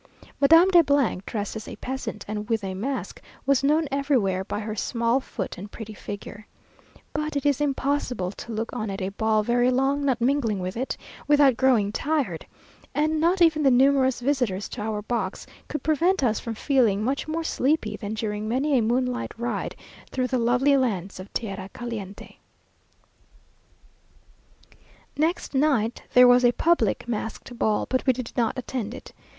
[0.39, 4.75] Madame de, dressed as a peasant, and with a mask, was known everywhere by her
[4.75, 6.47] small foot and pretty figure.
[7.13, 10.75] But it is impossible to look on at a ball very long, not mingling with
[10.75, 12.47] it, without growing tired;
[12.95, 17.27] and not even the numerous visitors to our box could prevent us from feeling much
[17.27, 19.75] more sleepy than during many a moonlight ride
[20.09, 22.37] through the lovely lanes of tierra caliente.
[25.15, 29.13] Next night there was a public masked ball, but we did not attend it.